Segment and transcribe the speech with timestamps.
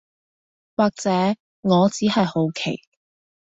[0.75, 1.09] 或者
[1.61, 2.81] 我只係好奇